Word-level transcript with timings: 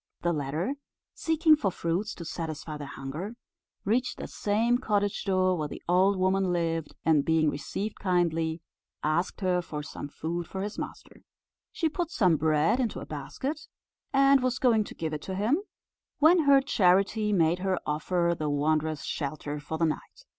The 0.23 0.33
latter, 0.33 0.77
seeking 1.13 1.55
for 1.55 1.69
fruits 1.69 2.15
to 2.15 2.25
satisfy 2.25 2.75
their 2.75 2.87
hunger, 2.87 3.35
reached 3.85 4.17
the 4.17 4.25
same 4.27 4.79
cottage 4.79 5.25
door 5.25 5.55
where 5.55 5.67
the 5.67 5.83
old 5.87 6.17
woman 6.17 6.51
lived, 6.51 6.95
and 7.05 7.23
being 7.23 7.51
received 7.51 7.99
kindly, 7.99 8.63
asked 9.03 9.41
her 9.41 9.61
for 9.61 9.83
some 9.83 10.07
food 10.09 10.47
for 10.47 10.63
his 10.63 10.79
master. 10.79 11.21
She 11.71 11.87
put 11.87 12.09
some 12.09 12.35
bread 12.35 12.79
into 12.79 12.99
a 12.99 13.05
basket, 13.05 13.67
and 14.11 14.41
was 14.41 14.57
going 14.57 14.85
to 14.85 14.95
give 14.95 15.13
it 15.13 15.21
to 15.21 15.35
him, 15.35 15.59
when 16.17 16.45
her 16.45 16.61
charity 16.61 17.31
made 17.31 17.59
her 17.59 17.77
offer 17.85 18.35
the 18.35 18.49
wanderers 18.49 19.05
shelter 19.05 19.59
for 19.59 19.77
the 19.77 19.85
night. 19.85 20.25